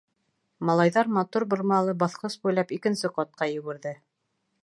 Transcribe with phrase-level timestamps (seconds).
[0.69, 3.93] Малайҙар матур, бормалы баҫҡыс буйлап икенсе ҡатҡа йүгерҙе.